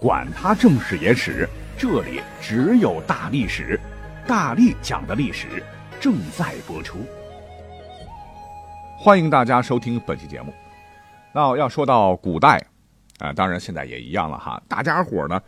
[0.00, 1.48] 管他正史野史。
[1.76, 3.78] 这里只有大历史，
[4.26, 5.62] 大力讲的历史
[6.00, 6.98] 正在播出。
[8.96, 10.52] 欢迎大家收听本期节目。
[11.32, 12.64] 那要说到古代，
[13.18, 14.60] 啊，当然现在也一样了哈。
[14.68, 15.40] 大家伙呢，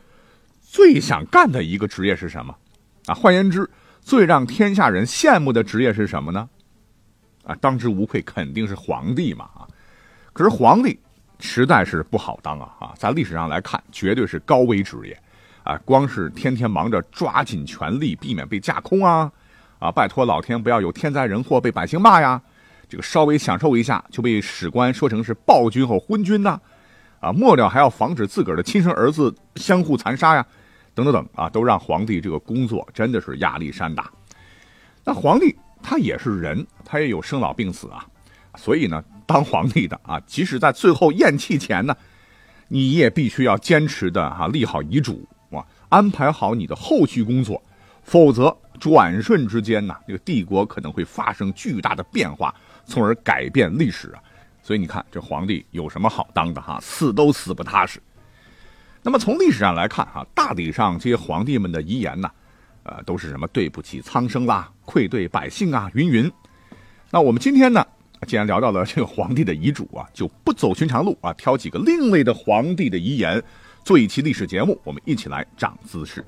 [0.61, 2.55] 最想干的一个职业是什么？
[3.07, 3.69] 啊，换言之，
[4.01, 6.49] 最让天下人羡慕的职业是什么呢？
[7.45, 9.67] 啊，当之无愧肯定是皇帝嘛啊。
[10.33, 11.01] 可是皇帝
[11.41, 15.19] 实在是不好当啊啊，在历史上来看，绝对是高危职业。
[15.63, 19.31] 啊，光是天天忙着抓紧权力，避免被架空啊，
[19.79, 22.41] 啊，拜托老天不要有天灾人祸被百姓骂呀，
[22.89, 26.59] 这个稍微享受一下就被史官说成是暴君和昏君呐，
[27.21, 30.45] 啊，末了还要防止自个儿的亲生儿子相互残杀呀，
[30.95, 34.11] 等等等啊，都让皇帝这个工作真的是压力山大。
[35.05, 38.05] 那皇帝他也是人，他也有生老病死啊，
[38.57, 41.97] 所以呢，当皇帝的啊，即使在最后咽气前呢，
[42.67, 45.65] 你也必须要坚持的哈立好遗嘱哇。
[45.89, 47.63] 安排好你的后续工作，
[48.03, 52.53] 否则转瞬之间呢，这个帝国可能会发生巨大的变化，
[52.85, 54.19] 从而改变历史啊。
[54.63, 56.81] 所以你看，这皇帝有什么好当的哈？
[56.83, 58.03] 死都死不踏实。
[59.01, 62.29] 那么从历史上来看哈，大体上这些皇帝们的遗言呢，
[62.83, 66.31] 呃，都是什么对不起苍生啦，愧对百姓啊，云云。
[67.13, 67.87] 那我们今天呢，
[68.27, 73.43] 既然聊到了这个皇帝的遗嘱啊，就不走寻常路啊，挑几个另类的皇帝的遗言。
[73.83, 76.25] 做一期历史节目，我们一起来长姿势。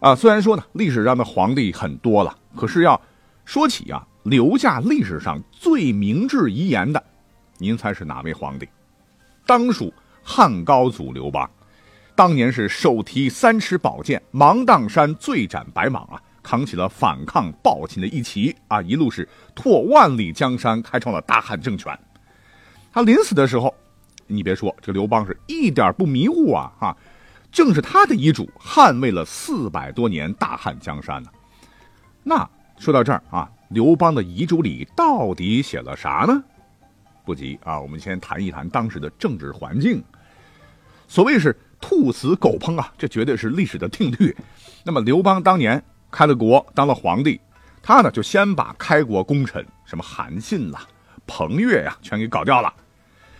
[0.00, 3.00] 啊，虽然说呢，历史上的皇帝很多了，可是要
[3.44, 7.02] 说起啊，留下历史上最明智遗言的，
[7.58, 8.68] 您猜是哪位皇帝？
[9.46, 11.48] 当属汉高祖刘邦。
[12.16, 16.20] 当年是手提三尺宝剑，芒砀山醉斩白蟒啊，
[16.50, 21.96] 扛起了反抗暴秦的一旗啊，一路是拓万里江山，开创了大汉政权。
[22.92, 23.72] 他临死的时候。
[24.26, 26.72] 你别说，这刘邦是一点不迷糊啊！
[26.78, 26.96] 哈，
[27.50, 31.28] 正是他的遗嘱捍卫了四百多年大汉江山呢。
[32.22, 36.42] 那说到这儿啊，刘邦的遗嘱里到底写了啥呢？
[37.24, 40.00] 不急啊，我们先谈一谈当时的政治环境。
[41.08, 44.36] 所谓是兔死狗烹啊，这绝对是历史的定律。
[44.84, 47.40] 那么刘邦当年开了国，当了皇帝，
[47.82, 50.86] 他呢就先把开国功臣什么韩信啦、
[51.26, 52.72] 彭越呀全给搞掉了。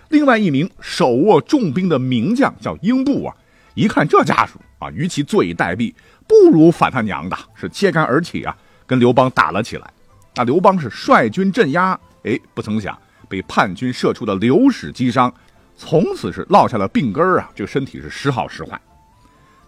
[0.09, 3.37] 另外一名手握重兵的名将叫英布啊，
[3.75, 5.95] 一看这家属啊，与其坐以待毙，
[6.27, 8.57] 不如反他娘的，是揭竿而起啊，
[8.87, 9.89] 跟刘邦打了起来。
[10.35, 12.99] 那刘邦是率军镇压，哎，不曾想
[13.29, 15.33] 被叛军射出的流矢击伤，
[15.77, 18.81] 从此是落下了病根啊，这个身体是时好时坏。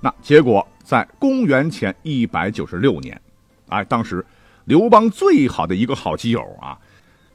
[0.05, 3.19] 那结果在公元前一百九十六年，
[3.69, 4.25] 哎，当时
[4.65, 6.77] 刘邦最好的一个好基友啊，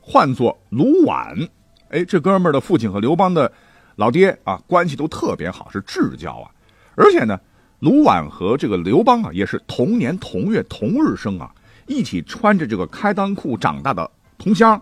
[0.01, 1.47] 唤作卢绾。
[1.89, 3.50] 哎，这哥们儿的父亲和刘邦的
[3.95, 6.51] 老爹啊，关系都特别好，是至交啊。
[6.95, 7.39] 而且呢，
[7.79, 11.49] 卢绾和这个刘邦啊，也是同年同月同日生啊，
[11.85, 14.79] 一起穿着这个开裆裤长大的同乡。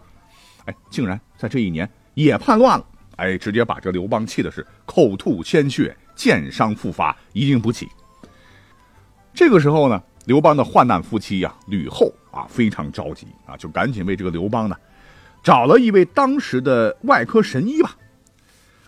[0.65, 2.85] 哎，竟然在这一年也叛乱了，
[3.17, 7.87] 哎，直接把这刘邦气的是口吐鲜血，箭伤复发，一病不起。
[9.33, 14.75] 这个时候呢，刘邦的患难夫妻呀，吕后啊，非常着急啊，就赶紧为这个刘邦呢。
[15.43, 17.95] 找了一位当时的外科神医吧，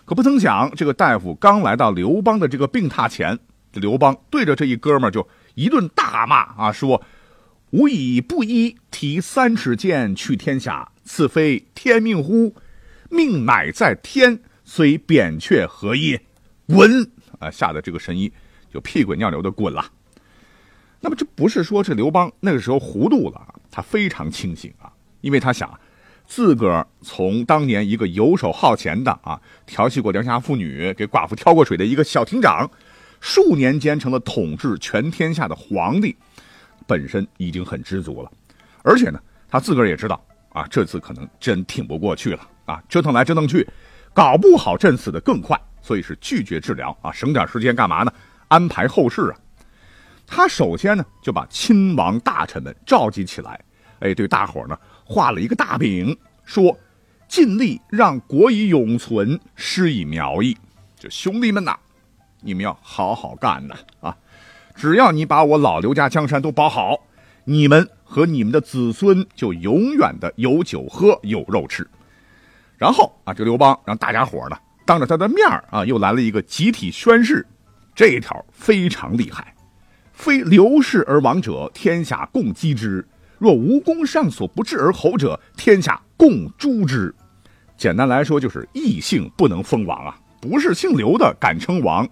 [0.04, 3.38] 可不曾想，这个大夫刚来到刘邦的这个病榻前，
[3.72, 7.02] 这刘邦对着这一哥们就一顿大骂啊，说
[7.70, 12.56] ：“吾以不医，提三尺剑去天下，此非天命乎？
[13.10, 16.18] 命乃在天，虽扁鹊何意？
[16.66, 18.32] 滚！”啊，吓得这个神医
[18.72, 19.84] 就屁滚尿流的滚了。
[21.00, 25.68] 那么这不是说这刘邦那个时候糊涂了，他非常清醒啊，因为他想。
[26.30, 32.70] 自个儿从当年一个游手好闲的啊，调戏过良家妇女，给寡妇挑过水的一个小亭长，
[33.18, 36.14] 数年间成了统治全天下的皇帝，
[36.86, 38.30] 本身已经很知足了。
[38.82, 39.18] 而且呢，
[39.48, 43.66] 他自个儿也知道啊，这次可能真挺不过去了啊，折腾来折腾去，
[44.12, 48.12] 搞不好朕死的更快，所以是拒绝治疗啊，省点时间干嘛呢？
[48.48, 49.34] 安排后事啊。
[50.26, 53.58] 他首先呢，就把亲王大臣们召集起来，
[54.00, 54.78] 哎，对大伙呢。
[55.06, 56.14] 画了一个大饼，
[56.44, 56.78] 说
[57.26, 60.54] ：“尽力让国以永存，施以苗裔。
[60.98, 61.74] 这兄弟们呐，
[62.42, 63.74] 你们要好好干呐！
[64.02, 64.14] 啊，
[64.74, 66.98] 只要你把我老刘家江山都保好，
[67.44, 71.88] 你们和你们的子孙就永远的有酒喝有肉吃。
[72.76, 74.58] 然后啊，这刘邦让大家伙呢
[74.88, 77.46] 当着他的面啊，又来了一个集体宣誓，
[77.94, 79.54] 这一条非常厉害：
[80.14, 83.04] 非刘氏而亡者，天下共击之；
[83.36, 87.14] 若无功上所不治而侯者，天下共诛之。
[87.76, 92.08] 简单来说，就是异姓不能封王啊，不是姓刘的敢称王。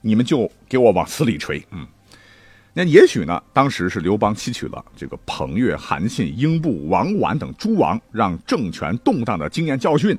[0.00, 1.86] 你们就给我往死里锤，嗯，
[2.74, 10.18] 那也许呢，当时是刘邦吸取了这个彭越、韩信、英布、王绾等诸王让政权动荡的经验教训，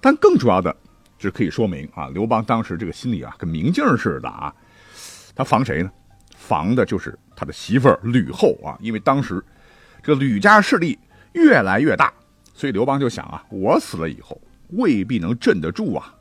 [0.00, 0.74] 但更主要的，
[1.20, 4.52] 这可以说明啊，刘邦当时这个心里啊，跟明镜似的啊，
[5.36, 5.90] 他防谁呢？
[6.34, 9.44] 防的就是他的媳妇儿吕后啊，因为当时
[10.02, 10.98] 这吕家势力
[11.34, 12.10] 越来越大，
[12.54, 14.40] 所以刘邦就想啊，我死了以后
[14.70, 16.14] 未必能镇得住啊。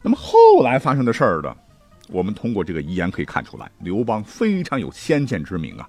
[0.00, 1.52] 那么后来发生的事儿呢？
[2.10, 5.86] 我们通过这个遗言可以看出来，刘邦非常有先见之明啊。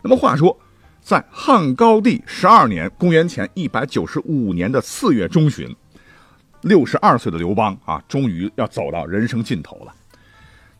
[0.00, 0.56] 那么话说，
[1.02, 5.74] 在汉高帝十二年（公元前一百九十五年的四月中旬），
[6.62, 9.94] 六十二岁的刘邦啊，终于要走到人生尽头了。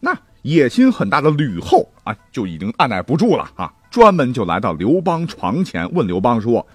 [0.01, 6.67] 那野心很大的吕后啊，就已经按耐不住了啊，专门就来到刘邦床前，问刘邦说：“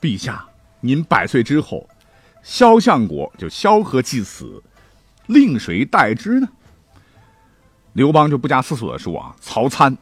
[0.00, 0.44] 陛下，
[0.80, 1.88] 您百岁之后，
[2.42, 4.62] 萧相国就萧何既死，
[5.26, 6.48] 令谁代之呢？”
[7.94, 9.96] 刘邦就不加思索的说啊，曹参，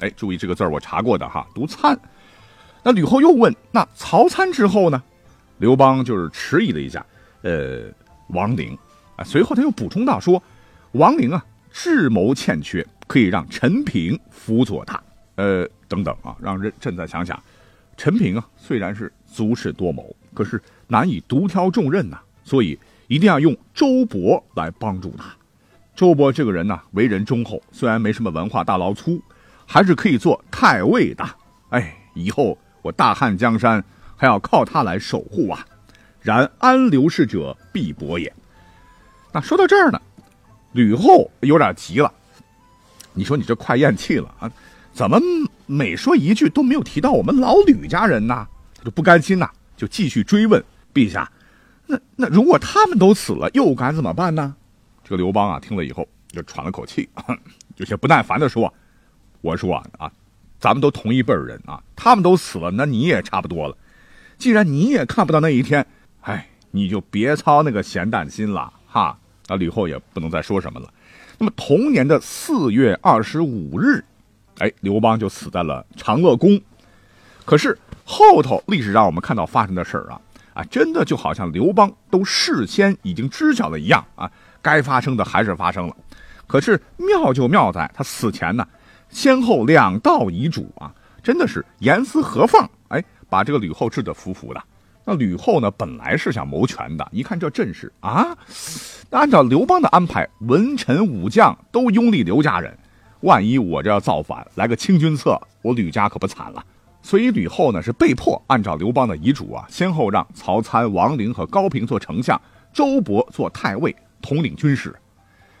[0.00, 1.98] 哎，注意这个字我查过的哈，读参。
[2.82, 5.02] 那吕后又问，那曹参之后呢？
[5.58, 7.04] 刘邦就是迟疑了一下，
[7.44, 7.84] 呃，
[8.28, 8.76] 王陵
[9.16, 9.22] 啊。
[9.22, 10.42] 随后他又补充到说，
[10.92, 15.00] 王陵啊，智谋欠缺，可以让陈平辅佐他。
[15.36, 17.40] 呃，等等啊，让朕朕再想想。
[17.96, 25.26] 陈平啊，虽然是足智多谋，可是难以独挑重任呐，所以一定要用周勃来帮助他。
[25.94, 29.22] 周勃这个人呢，为人忠厚，虽然没什么文化大老粗，
[29.66, 31.24] 还是可以做太尉的。
[31.68, 33.84] 哎，以后我大汉江山
[34.16, 35.64] 还要靠他来守护啊！
[36.24, 38.32] 然安刘氏者，必薄也。
[39.30, 40.00] 那说到这儿呢，
[40.72, 42.10] 吕后有点急了。
[43.12, 44.50] 你说你这快咽气了啊？
[44.94, 45.20] 怎么
[45.66, 48.48] 每说一句都没有提到我们老吕家人呢？
[48.82, 51.30] 就不甘心呐，就继续追问陛下。
[51.86, 54.56] 那那如果他们都死了，又该怎么办呢？
[55.04, 57.06] 这个刘邦啊，听了以后就喘了口气，
[57.76, 58.72] 有些不耐烦的说
[59.42, 60.12] ：“我说啊啊，
[60.58, 63.76] 咱们都同一辈人啊，他们都死了，那你也差不多了。
[64.38, 65.86] 既然你也看不到那一天，
[66.24, 69.16] 哎，你就别操那个闲蛋心了哈。”
[69.46, 70.92] 那吕后也不能再说什么了。
[71.36, 74.02] 那么同年的四月二十五日，
[74.58, 76.58] 哎，刘邦就死在了长乐宫。
[77.44, 80.20] 可是后头历史让我们看到发生的事儿啊
[80.54, 84.30] 啊，真的就好像刘邦都事先已经知晓了一样啊。
[84.62, 85.94] 该发生的还是发生了，
[86.46, 88.66] 可是妙就妙在他死前呢，
[89.10, 90.90] 先后两道遗嘱啊，
[91.22, 94.64] 真的是严丝合缝，哎，把这个吕后治得服服的。
[95.04, 98.36] 那吕后呢，本来是想谋权的，一看这阵势啊，
[99.10, 102.76] 那按照刘邦的安排，文臣武将都拥立刘家人，
[103.20, 106.64] 万一我这要造反，来个清君侧，我吕家可不惨了。
[107.02, 112.40] 所以吕后呢是被迫按照刘邦的遗嘱啊，先后让曹参、王陵和高平做丞相，
[112.72, 113.94] 周勃做太尉。
[114.22, 114.96] 统领军事，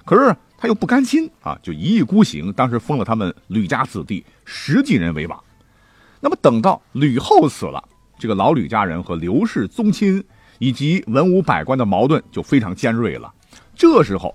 [0.06, 2.50] 可是他又不甘心啊，就一意孤行。
[2.50, 5.38] 当时封了他们吕家子弟十几人为王。
[6.18, 7.84] 那么等到吕后死了，
[8.18, 10.22] 这个老吕家人和刘氏宗亲
[10.58, 13.32] 以及文武百官的矛盾就非常尖锐了。
[13.74, 14.34] 这时候，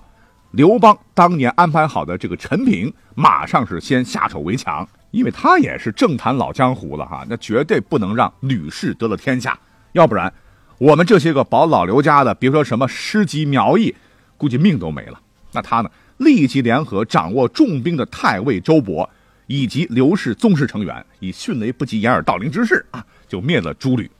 [0.51, 9.57] 刘邦当年安排好的这个陈平，马上是先下手为强，因为他也是政坛老江湖了哈，那绝对不能让吕氏得了天下，
[9.93, 10.33] 要不然
[10.77, 13.95] 我们这些个保老刘家的，别说什么师级苗裔。
[14.37, 15.19] 估计命都没了。
[15.51, 15.91] 那他呢？
[16.17, 19.07] 立即联合掌握重兵的太尉周勃，
[19.47, 24.11] 以及刘氏宗室成员，以迅雷不及掩耳盗铃之势啊，就灭了诸吕。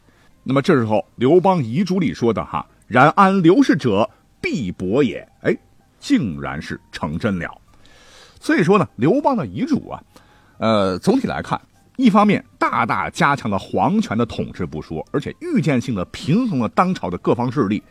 [0.44, 5.28] 那么这时候，刘邦遗嘱里说的哈，然安刘氏者，必伯也。
[5.42, 5.54] 哎，
[6.00, 7.62] 竟然是成真了。
[8.39, 10.01] 所以说呢，刘邦的遗嘱啊，
[10.60, 11.60] 呃，总体来看，
[11.98, 17.84] 一方面大大加强了皇权的统治不说，而且预见性的平衡了当朝的各方势力。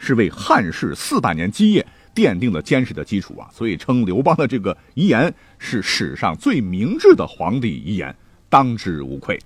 [0.00, 1.84] 是为汉室四百年基业
[2.14, 8.14] 奠定了坚实的基础啊，所以称刘邦的这个遗言是史上最明智的皇帝遗言，
[8.48, 9.36] 当之无愧。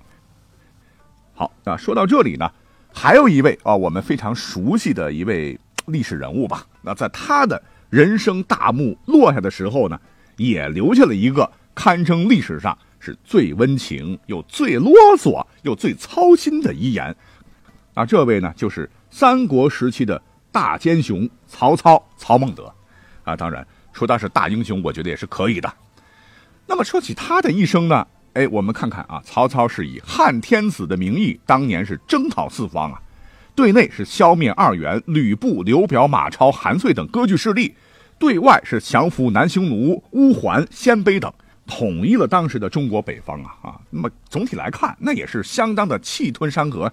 [1.35, 2.51] 好，那说到这里呢，
[2.93, 6.67] 还有一位啊，我们非常熟悉的一位历史人物吧。
[6.83, 10.01] 那在他的人生大幕落下的时候呢，
[10.37, 17.15] 也留下了一个堪称历史上是最温情又最啰嗦又最操心的遗言。
[17.95, 20.21] 啊，这位呢，就是三国时期的。
[20.55, 22.71] 大奸雄曹操，曹孟德，
[23.25, 25.75] 啊，当然说他是大英雄，我觉得也是可以的。
[26.67, 33.01] 那么说起他的一生呢，哎，我们看看啊，曹操是以汉天子的名义，当年是征讨四方啊，
[33.55, 37.75] 对内是消灭二袁、吕布、刘表、马超、韩遂等割据势力，
[38.19, 41.31] 对外是降服南匈奴、乌桓、鲜卑等，
[41.67, 43.81] 统一了当时的中国北方啊啊。
[43.91, 46.91] 那么总体来看，那也是相当的气吞山河。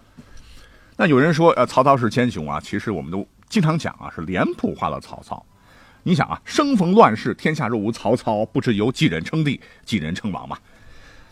[0.97, 5.41] 那有人说，呃，曹操是奸雄啊，其实我们都经常讲啊，是脸谱化了曹操。
[6.03, 10.57] 你想啊，生逢乱世，天下若无曹操，不知由几人称帝，几人称王嘛？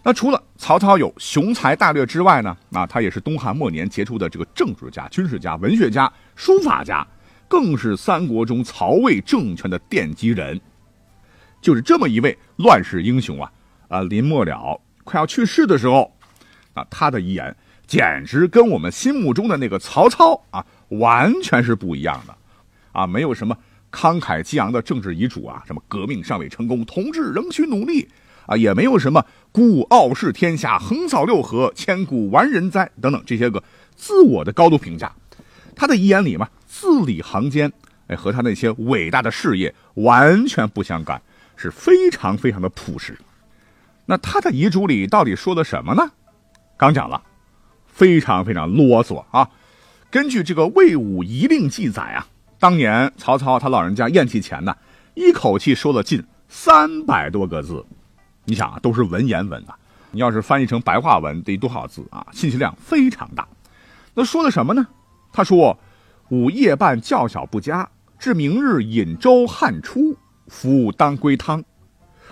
[0.08, 7.06] 那除了曹操有雄才大略之外呢，啊，他也是东汉末年杰出的这个政治家、军事家、文学家、书法家，
[7.50, 10.58] 更是三国中曹魏政权的奠基人。
[11.62, 13.52] 就是这么一位乱世英雄啊，
[13.90, 16.16] 啊，临末了，快要去世的时候，
[16.74, 17.54] 啊，他的遗言
[17.86, 22.34] 简直跟我们心目中的那个曹操啊，完全是不一样的，
[22.94, 23.54] 啊，没有什么。
[23.90, 28.08] 慷慨激昂的政治遗嘱啊，什么革命尚未成功，同志仍需努力
[28.48, 33.64] 啊，也没有什么孤傲视天下，横扫六合，千古完人哉等等这些个
[33.96, 35.12] 自我的高度评价。
[35.76, 37.72] 他的遗言里嘛，字里行间，
[38.08, 41.22] 哎，和他那些伟大的事业完全不相干，
[41.56, 43.16] 是非常非常的朴实。
[44.08, 46.10] 那他的遗嘱里到底说了什么呢？
[46.78, 47.22] 刚讲了，
[47.86, 49.48] 非常非常啰嗦啊。
[50.10, 52.28] 根据这个《魏武遗令》记载啊。
[52.60, 54.76] 当年曹操他老人家咽气前呢，
[55.14, 57.86] 一口气说了近三百多个字，
[58.50, 59.78] 你想啊，都是文言文啊，
[60.12, 62.26] 你要是翻译成白话文得多少字啊？
[62.32, 63.46] 信息量非常大。
[64.14, 64.88] 那说的什么呢？
[65.34, 65.78] 他说
[66.32, 71.62] ：“吾夜半教小不佳，至明日饮粥汗出，夫当归汤。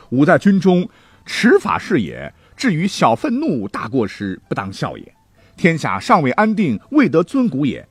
[0.09, 0.89] 吾在军中
[1.25, 5.13] 持法事也，至于小愤怒大过失，不当笑也。
[5.57, 7.87] 天下尚未安定，未得尊古也。”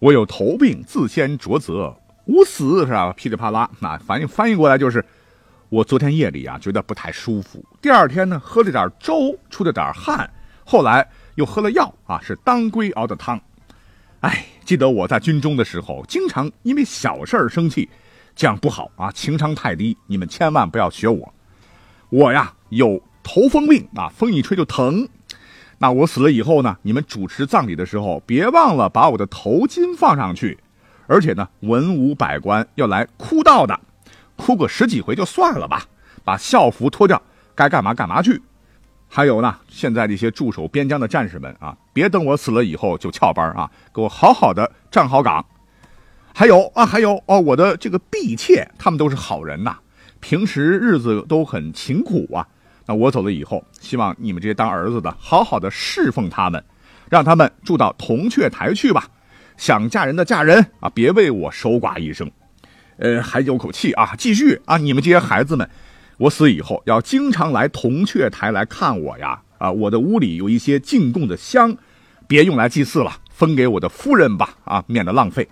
[0.00, 3.12] 我有头病，自先着责，无死是吧？
[3.12, 5.04] 噼里啪啦，那翻译翻译过来就是，
[5.70, 10.28] 我昨天夜里啊觉得不太舒服，第二天呢喝了点粥，出了点汗，
[10.64, 13.40] 后来又喝了药啊，是当归熬的汤。
[14.18, 17.88] 哎，记得我在军中的时候，经常因为小事儿生气，
[18.34, 21.32] 这样不好啊，情商太低，你们千万不要学我。
[22.08, 25.08] 我呀有头风病啊，风一吹就疼。
[25.78, 26.76] 那我死了以后呢？
[26.82, 30.58] 你们主持葬礼的时候，别忘了把我的头巾放上去。
[31.06, 33.78] 而且呢，文武百官要来哭道的，
[34.40, 35.84] 哭个十几回就算了吧，
[36.24, 37.22] 把校服脱掉，
[37.54, 38.42] 该干嘛干嘛去。
[39.06, 45.44] 还有呢，现在这些驻守边疆的战士们啊，别等我死了以后就翘班啊，给我好好的站好岗。
[46.32, 49.76] 还有啊，还有哦，我的这个婢妾，他们都是好人呐，
[50.20, 52.46] 平时日子都很勤苦啊。
[52.86, 56.64] 那我走了以后，希望你们这些当儿子的，好好的侍奉他们，
[57.08, 59.08] 让他们住到铜雀台去吧。
[59.56, 62.30] 想嫁人的嫁人啊，别为我守寡一生。
[63.00, 64.76] 呃，还有口气啊，继续啊！
[64.76, 65.68] 你们这些孩子们，
[66.18, 69.40] 我死以后要经常来铜雀台来看我呀。
[69.58, 71.76] 啊，我的屋里有一些进贡的香，
[72.28, 74.54] 别用来祭祀了，分给我的夫人吧。
[74.64, 75.48] 啊，免得浪费。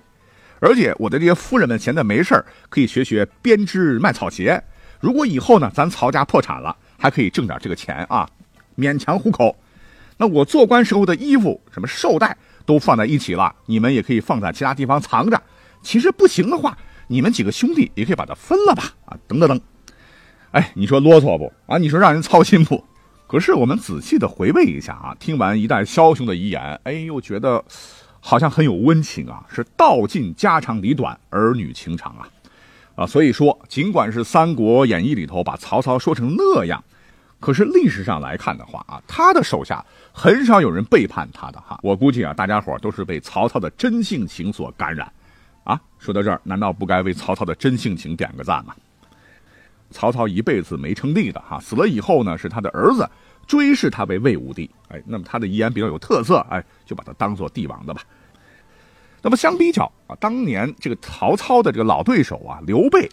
[0.61, 4.63] 而且我的这些夫人们闲的没事可以学学编织卖草鞋。
[5.01, 6.77] 如果以后呢，咱曹家破产了。
[7.01, 8.29] 还可以挣点这个钱啊，
[8.77, 9.57] 勉强糊口。
[10.17, 12.37] 那我做官时候的衣服、什么绶带
[12.67, 15.41] 都放在一起了，你们也可以放在其他地方藏着。
[15.81, 16.77] 其实不行的话，
[17.09, 18.85] 你们几个兄弟也可以把它分了吧？
[19.07, 19.61] 啊，等等等。
[20.53, 21.53] 哎，你说啰嗦不？
[21.67, 22.85] 啊，你说让人操心不？
[23.27, 27.63] 可是我们仔细的回味一下啊，听完一代枭雄的遗言，哎，又觉得
[28.21, 32.29] 好像很有温情啊，是道尽家长里短，儿女情长啊。
[32.95, 36.83] 啊，所以说，尽管是《三国演义》里头把曹操说成那样，
[37.39, 41.79] 可是历史上来看的话啊，他的手下很少有人背叛他的哈。
[41.83, 45.13] 我估计啊，大家伙都是被曹操的真性情所感染。
[45.69, 48.75] 啊，说到这儿，难道不该为曹操的真性情点个赞吗？
[49.91, 53.07] 曹操一辈子没称帝的哈，死了以后呢，是他的儿子
[53.47, 54.71] 追谥他为魏武帝。
[54.89, 58.01] 哎，那么他的遗言比较有特色，哎，就把他当做帝王的吧。
[59.21, 63.07] 那么相比较啊，当年这个曹操的这个老对手啊，刘备，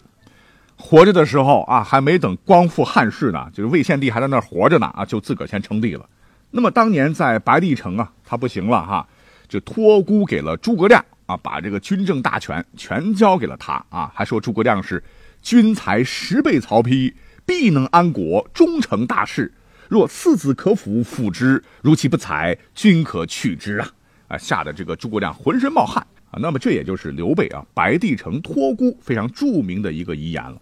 [0.78, 6.08] 活着的时候啊，还没等光复汉室呢，就是魏献帝还在那活着呢啊，就自个儿先称帝了。
[6.50, 9.06] 那么当年在白帝城啊，他不行了哈，
[9.46, 15.02] 就托孤给了诸葛亮啊，把这个军政大权全交给了他啊，还说诸葛亮是
[15.42, 17.12] 军才十倍曹丕，
[17.44, 19.52] 必能安国，终成大事。
[19.88, 23.88] 若四子可辅，辅之；如其不才，君可取之啊。
[24.28, 26.38] 啊，吓得这个诸葛亮浑身冒汗啊！
[26.40, 30.60] 那么这也就是刘备啊白帝城托孤非常著名的一个遗言了。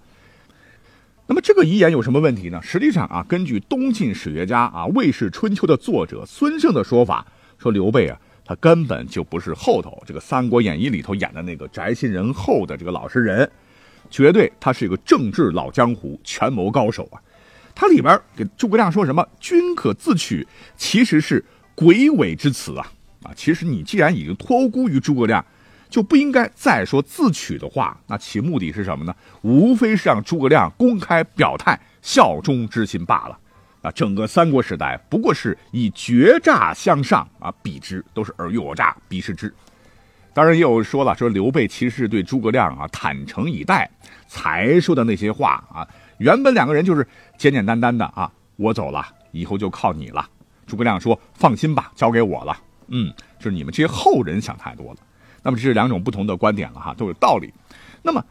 [1.26, 2.60] 那么这个遗言有什么问题呢？
[2.62, 13.50] 实际上啊，根据东晋史学家啊《魏氏春秋》的作者孙胜的说法，说刘备啊他根本就不是后头这个《三国演义》里头演的那个宅心仁厚的这个老实人，
[14.10, 17.20] 绝对他是一个政治老江湖、权谋高手啊。
[17.74, 20.46] 他里边给诸葛亮说什么“君可自取”，
[20.76, 22.92] 其实是鬼尾之词啊
[23.24, 23.32] 啊！
[23.34, 25.44] 其实你既然已经托孤于诸葛亮，
[25.88, 27.98] 就不应该再说自取的话。
[28.06, 29.16] 那其目的是什么呢？
[29.42, 33.38] 无非是让诸葛亮公开表态效忠之心罢了。
[33.84, 39.54] 啊，整个三国时代不过是以决诈向上啊，比之都是尔虞我诈，比视之。
[40.32, 43.88] 当然也有说了，说刘备其实是对诸葛亮啊坦诚以待
[44.26, 45.86] 才说的那些话啊。
[46.18, 50.26] 原本两个人就是简简单单的啊，我走了，以后就靠你了。
[50.66, 52.56] 诸葛亮说：“放心吧，交给我了。”
[52.88, 54.96] 嗯，就是你们这些后人想太多了。
[55.42, 57.52] 那么这是两种不同的观点了哈，都有道理。
[58.02, 58.24] 那么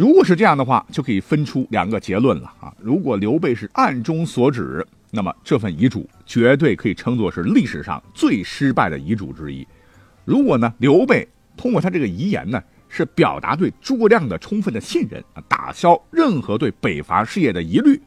[0.00, 2.72] 如果是这样的话，就可以分出两个结论了啊。
[2.80, 9.68] 如果刘备是暗中所指，那么这份遗嘱绝对可以称作是历史上最失败的遗嘱之一。
[10.24, 18.00] 如果呢，刘备通过他这个遗言呢，是表达对诸葛亮的充分的信任啊，打消任何对北伐事业的疑虑。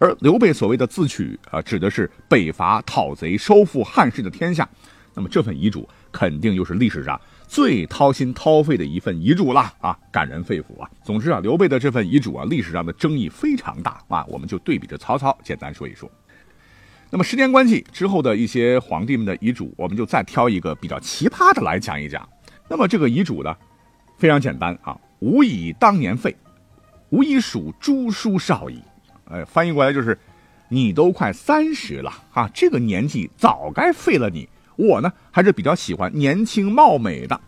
[0.00, 4.68] 而刘备所谓的自取啊，指的是北伐讨贼、收复汉室的天下。
[5.14, 7.20] 那么这份遗嘱肯定又是历史上
[7.50, 10.88] 最掏心掏肺的一份遗嘱了啊，感人肺腑啊。
[11.02, 14.24] 总之啊，刘备的这份遗嘱啊，历史上的争议非常大啊。
[14.28, 16.08] 我们就对比着曹操，简单说一说。
[17.10, 22.26] 那么时间关系，之后的一些皇帝们的遗嘱，我们就再挑一个比较奇葩的来讲一讲。
[22.68, 23.52] 那么这个遗嘱呢，
[24.16, 26.36] 非常简单啊，吾以当年废，
[27.08, 28.80] 吾以属诸叔少矣。
[29.24, 30.16] 呃，翻译过来就是，
[30.68, 34.48] 你都快三十了啊，这个年纪早该废了你。
[34.88, 37.40] 我呢，还是比较喜欢年轻貌美的。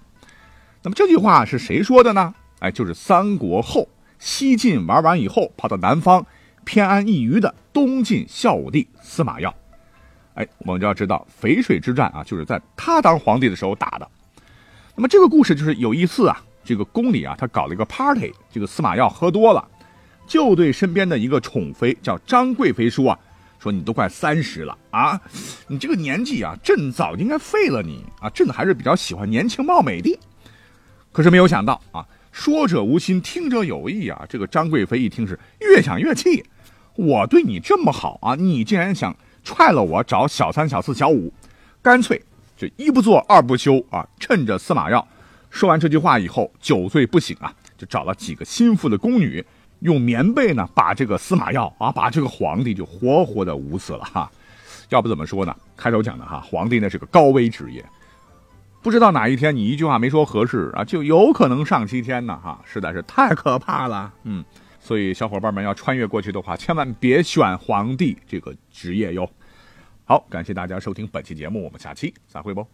[0.83, 2.35] 那么这句话是谁说的呢？
[2.61, 6.27] 哎，就是三国后西晋玩完以后，跑到南方。
[6.65, 9.53] 偏安一隅的东晋孝武帝司马曜，
[10.35, 14.09] 哎，我们就要知道淝水之战啊，就是在他当皇帝的时候打的。
[14.95, 19.69] 那么这个故事就是有一次啊，这个宫里啊，他搞了一个 party，这个司马曜喝多了，
[20.25, 23.19] 就对身边的一个宠妃叫张贵妃说啊，
[23.63, 25.21] 说你都快三十了啊，
[25.69, 30.19] 你这个年纪啊，朕早应该废了你啊，朕还是比较喜欢年轻貌美的。
[31.13, 36.45] 可是没有想到啊，说者无心，听者有意啊，这个张贵妃一听是越想越气。
[36.97, 41.33] 我对你这么好啊，你竟然想踹了我找小三、小四、小五，
[41.81, 42.21] 干脆
[42.57, 44.05] 就一不做二不休啊！
[44.19, 45.07] 趁着司马曜
[45.51, 49.45] 说完这句话以后酒醉不醒啊，就找了几个心腹的宫女，
[49.83, 54.31] 用棉被呢把这个司马曜啊，把这个皇帝就活活的捂死了哈。
[54.89, 55.55] 要不怎么说呢？
[55.77, 57.85] 开头讲的哈，皇帝那是个高危职业，
[58.83, 64.45] 不知道哪一天你一句话没说合适啊，就有可能上西天呢哈，实在是太可怕了，嗯。
[64.85, 69.31] 所以，小伙伴们要穿越过去的话，千万别选皇帝这个职业哟。
[70.05, 72.67] 好，感谢大家收听本期节目，我们下期再会不。